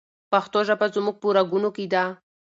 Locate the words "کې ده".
1.75-2.03